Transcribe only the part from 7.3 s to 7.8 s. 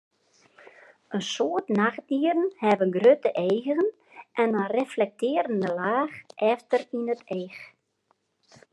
each.